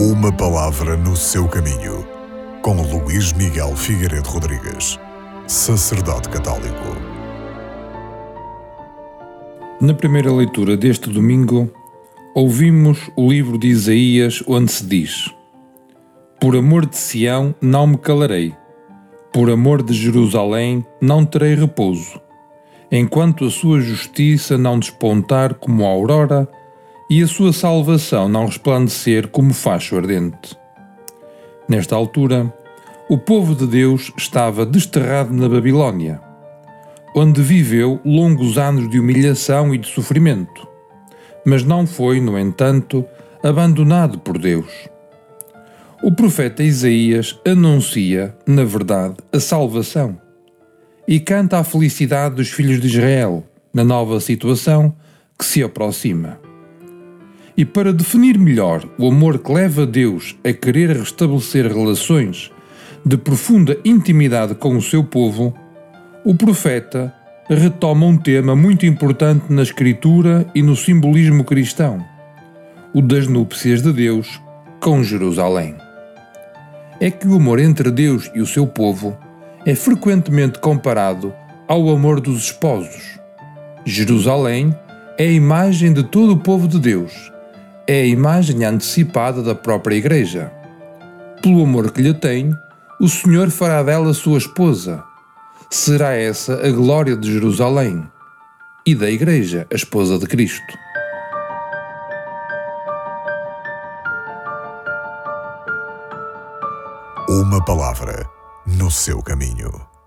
Uma 0.00 0.30
palavra 0.30 0.96
no 0.96 1.16
seu 1.16 1.48
caminho, 1.48 2.06
com 2.62 2.80
Luís 2.82 3.32
Miguel 3.32 3.74
Figueiredo 3.74 4.28
Rodrigues, 4.28 4.96
sacerdote 5.48 6.28
católico. 6.28 6.96
Na 9.80 9.92
primeira 9.92 10.32
leitura 10.32 10.76
deste 10.76 11.10
domingo, 11.10 11.68
ouvimos 12.32 13.10
o 13.16 13.28
livro 13.28 13.58
de 13.58 13.66
Isaías, 13.66 14.40
onde 14.46 14.70
se 14.70 14.86
diz: 14.86 15.34
Por 16.40 16.54
amor 16.54 16.86
de 16.86 16.96
Sião 16.96 17.52
não 17.60 17.88
me 17.88 17.98
calarei, 17.98 18.54
por 19.32 19.50
amor 19.50 19.82
de 19.82 19.94
Jerusalém 19.94 20.86
não 21.00 21.24
terei 21.24 21.56
repouso, 21.56 22.20
enquanto 22.88 23.46
a 23.46 23.50
sua 23.50 23.80
justiça 23.80 24.56
não 24.56 24.78
despontar 24.78 25.54
como 25.54 25.84
a 25.84 25.88
aurora 25.88 26.48
e 27.10 27.22
a 27.22 27.26
sua 27.26 27.52
salvação 27.52 28.28
não 28.28 28.46
resplandecer 28.46 29.28
como 29.28 29.54
facho 29.54 29.96
ardente. 29.96 30.56
Nesta 31.68 31.96
altura, 31.96 32.52
o 33.08 33.16
povo 33.16 33.54
de 33.54 33.66
Deus 33.66 34.12
estava 34.16 34.66
desterrado 34.66 35.32
na 35.32 35.48
Babilônia, 35.48 36.20
onde 37.16 37.40
viveu 37.40 37.98
longos 38.04 38.58
anos 38.58 38.90
de 38.90 39.00
humilhação 39.00 39.74
e 39.74 39.78
de 39.78 39.88
sofrimento, 39.88 40.68
mas 41.46 41.64
não 41.64 41.86
foi, 41.86 42.20
no 42.20 42.38
entanto, 42.38 43.04
abandonado 43.42 44.18
por 44.18 44.38
Deus. 44.38 44.70
O 46.02 46.12
profeta 46.12 46.62
Isaías 46.62 47.40
anuncia, 47.46 48.36
na 48.46 48.64
verdade, 48.64 49.16
a 49.32 49.40
salvação 49.40 50.20
e 51.08 51.18
canta 51.18 51.58
a 51.58 51.64
felicidade 51.64 52.34
dos 52.34 52.50
filhos 52.50 52.80
de 52.80 52.86
Israel 52.86 53.42
na 53.72 53.82
nova 53.82 54.20
situação 54.20 54.94
que 55.38 55.44
se 55.44 55.62
aproxima. 55.62 56.47
E 57.58 57.64
para 57.64 57.92
definir 57.92 58.38
melhor 58.38 58.88
o 58.96 59.08
amor 59.08 59.40
que 59.40 59.52
leva 59.52 59.84
Deus 59.84 60.36
a 60.44 60.52
querer 60.52 60.96
restabelecer 60.96 61.66
relações 61.66 62.52
de 63.04 63.16
profunda 63.16 63.76
intimidade 63.84 64.54
com 64.54 64.76
o 64.76 64.80
seu 64.80 65.02
povo, 65.02 65.52
o 66.24 66.36
profeta 66.36 67.12
retoma 67.48 68.06
um 68.06 68.16
tema 68.16 68.54
muito 68.54 68.86
importante 68.86 69.52
na 69.52 69.64
escritura 69.64 70.46
e 70.54 70.62
no 70.62 70.76
simbolismo 70.76 71.42
cristão: 71.42 71.98
o 72.94 73.02
das 73.02 73.26
núpcias 73.26 73.82
de 73.82 73.92
Deus 73.92 74.40
com 74.80 75.02
Jerusalém. 75.02 75.74
É 77.00 77.10
que 77.10 77.26
o 77.26 77.34
amor 77.34 77.58
entre 77.58 77.90
Deus 77.90 78.30
e 78.36 78.40
o 78.40 78.46
seu 78.46 78.68
povo 78.68 79.18
é 79.66 79.74
frequentemente 79.74 80.60
comparado 80.60 81.34
ao 81.66 81.90
amor 81.90 82.20
dos 82.20 82.44
esposos. 82.44 83.18
Jerusalém 83.84 84.72
é 85.18 85.24
a 85.24 85.32
imagem 85.32 85.92
de 85.92 86.04
todo 86.04 86.34
o 86.34 86.38
povo 86.38 86.68
de 86.68 86.78
Deus 86.78 87.36
é 87.88 88.02
a 88.02 88.06
imagem 88.06 88.66
antecipada 88.66 89.42
da 89.42 89.54
própria 89.54 89.96
Igreja. 89.96 90.52
Pelo 91.42 91.62
amor 91.62 91.90
que 91.90 92.02
lhe 92.02 92.12
tem, 92.12 92.54
o 93.00 93.08
Senhor 93.08 93.48
fará 93.48 93.82
dela 93.82 94.12
sua 94.12 94.36
esposa. 94.36 95.02
Será 95.70 96.12
essa 96.12 96.66
a 96.66 96.70
glória 96.70 97.16
de 97.16 97.32
Jerusalém 97.32 98.06
e 98.84 98.94
da 98.94 99.10
Igreja, 99.10 99.66
a 99.72 99.74
esposa 99.74 100.18
de 100.18 100.26
Cristo. 100.26 100.78
Uma 107.30 107.64
palavra 107.64 108.28
no 108.66 108.90
seu 108.90 109.22
caminho. 109.22 109.97